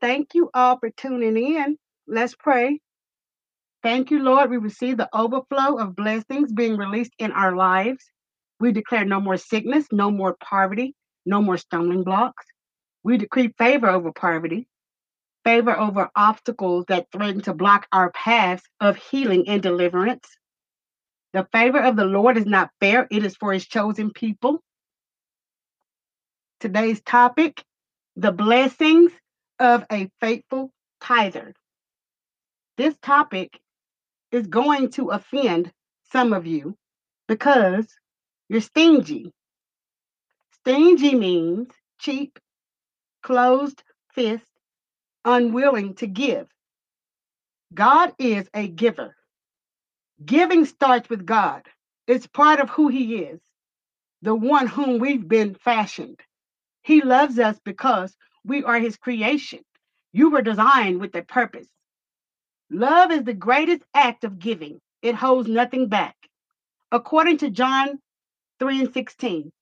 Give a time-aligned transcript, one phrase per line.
[0.00, 1.76] Thank you all for tuning in.
[2.06, 2.80] Let's pray.
[3.82, 4.50] Thank you, Lord.
[4.50, 8.04] We receive the overflow of blessings being released in our lives.
[8.60, 10.94] We declare no more sickness, no more poverty,
[11.26, 12.44] no more stumbling blocks.
[13.04, 14.68] We decree favor over poverty,
[15.44, 20.28] favor over obstacles that threaten to block our paths of healing and deliverance.
[21.32, 24.60] The favor of the Lord is not fair, it is for his chosen people.
[26.60, 27.62] Today's topic
[28.18, 29.12] the blessings
[29.60, 31.54] of a faithful tither.
[32.76, 33.60] This topic
[34.32, 35.72] is going to offend
[36.12, 36.76] some of you
[37.28, 37.86] because
[38.48, 39.32] you're stingy.
[40.60, 41.68] Stingy means
[42.00, 42.40] cheap,
[43.22, 43.82] closed
[44.14, 44.46] fist,
[45.24, 46.48] unwilling to give.
[47.72, 49.14] God is a giver.
[50.24, 51.62] Giving starts with God.
[52.08, 53.40] It's part of who He is,
[54.22, 56.20] the one whom we've been fashioned.
[56.88, 59.62] He loves us because we are His creation.
[60.12, 61.68] You were designed with a purpose.
[62.70, 66.16] Love is the greatest act of giving, it holds nothing back.
[66.90, 68.00] According to John
[68.58, 69.52] 3 and 16,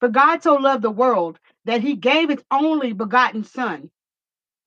[0.00, 3.90] for God so loved the world that he gave his only begotten Son,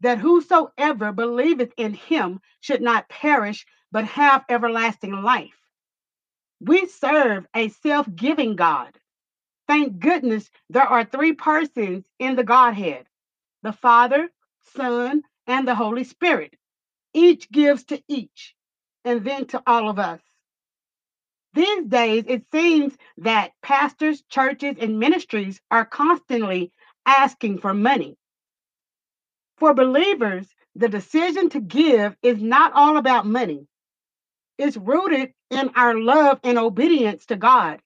[0.02, 5.60] that whosoever believeth in him should not perish, but have everlasting life.
[6.62, 8.96] We serve a self giving God.
[9.70, 13.06] Thank goodness there are three persons in the Godhead
[13.64, 14.30] the Father,
[14.76, 16.56] Son, and the Holy Spirit.
[17.14, 18.56] Each gives to each,
[19.06, 20.22] and then to all of us.
[21.54, 26.72] These days, it seems that pastors, churches, and ministries are constantly
[27.06, 28.18] asking for money.
[29.58, 33.68] For believers, the decision to give is not all about money.
[34.58, 37.82] It's rooted in our love and obedience to God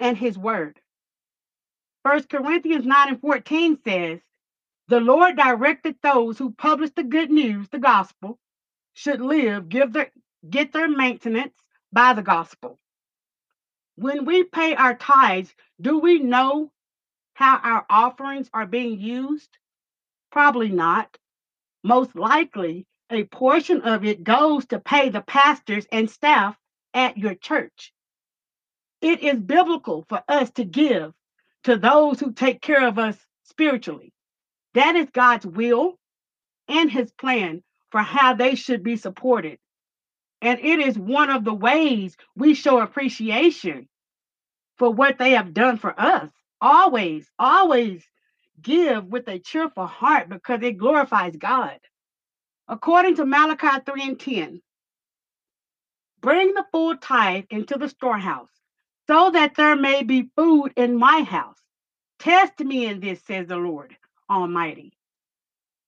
[0.00, 0.80] and His Word.
[2.04, 4.20] 1 Corinthians 9 and 14 says,
[4.88, 8.38] The Lord directed those who publish the good news, the gospel,
[8.92, 10.10] should live, give their,
[10.48, 11.54] get their maintenance
[11.94, 12.78] by the gospel.
[13.96, 16.70] When we pay our tithes, do we know
[17.32, 19.56] how our offerings are being used?
[20.30, 21.16] Probably not.
[21.82, 26.54] Most likely, a portion of it goes to pay the pastors and staff
[26.92, 27.94] at your church.
[29.00, 31.14] It is biblical for us to give
[31.64, 34.12] to those who take care of us spiritually.
[34.74, 35.98] That is God's will
[36.68, 39.58] and his plan for how they should be supported.
[40.40, 43.88] And it is one of the ways we show appreciation
[44.76, 46.30] for what they have done for us.
[46.60, 48.04] Always, always
[48.60, 51.78] give with a cheerful heart because it glorifies God.
[52.68, 54.62] According to Malachi 3 and 10,
[56.20, 58.48] bring the full tithe into the storehouse
[59.06, 61.58] so that there may be food in my house.
[62.18, 63.96] Test me in this, says the Lord
[64.30, 64.92] Almighty,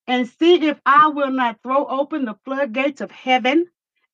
[0.06, 3.66] and see if I will not throw open the floodgates of heaven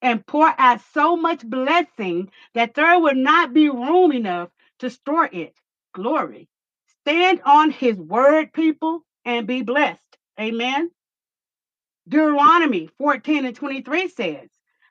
[0.03, 5.29] and pour out so much blessing that there will not be room enough to store
[5.33, 5.55] it.
[5.95, 6.49] Glory.
[7.01, 10.01] Stand on his word, people, and be blessed.
[10.41, 10.91] Amen.
[12.09, 14.49] Deuteronomy 14 and 23 says,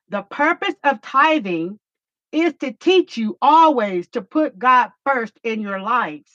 [0.09, 1.79] The purpose of tithing
[2.31, 6.31] is to teach you always to put God first in your lives.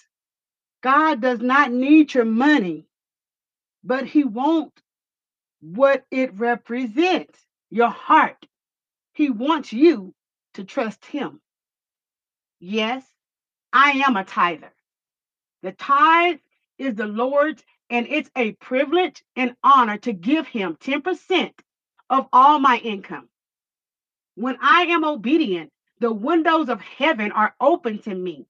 [0.83, 2.87] God does not need your money,
[3.83, 4.81] but He wants
[5.61, 7.39] what it represents
[7.71, 8.47] your heart.
[9.15, 10.15] He wants you
[10.55, 11.41] to trust Him.
[12.61, 13.05] Yes,
[13.73, 14.73] I am a tither.
[15.63, 16.39] The tithe
[16.79, 21.53] is the Lord's, and it's a privilege and honor to give Him 10%
[22.11, 23.29] of all my income.
[24.35, 25.71] When I am obedient,
[26.01, 28.47] the windows of heaven are open to me,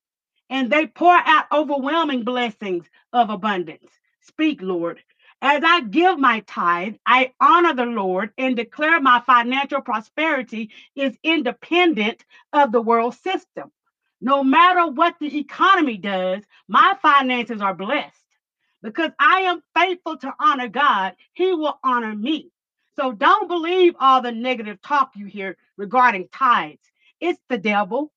[0.51, 3.91] and they pour out overwhelming blessings of abundance.
[4.21, 5.01] Speak, Lord.
[5.43, 11.16] As I give my tithe, I honor the Lord and declare my financial prosperity is
[11.22, 13.71] independent of the world system.
[14.21, 18.16] No matter what the economy does, my finances are blessed.
[18.83, 22.51] Because I am faithful to honor God, He will honor me.
[22.97, 26.81] So don't believe all the negative talk you hear regarding tithes.
[27.27, 28.13] It's the devil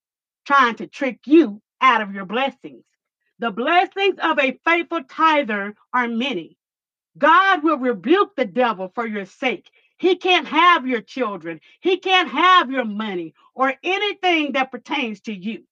[0.45, 2.83] trying to trick you out of your blessings.
[3.39, 6.57] The blessings of a faithful tither are many.
[7.17, 9.67] God will rebuke the devil for your sake.
[9.97, 11.59] He can't have your children.
[11.81, 15.63] He can't have your money or anything that pertains to you.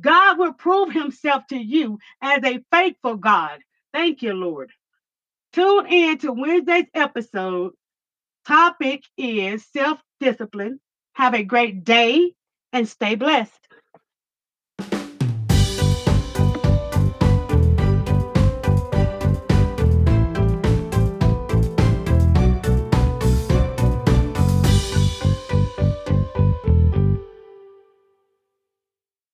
[0.00, 3.58] God will prove himself to you as a faithful God.
[3.92, 4.70] Thank you, Lord.
[5.52, 7.72] Tune in to Wednesday's episode.
[8.46, 10.78] Topic is self discipline.
[11.14, 12.35] Have a great day
[12.72, 13.65] and stay blessed.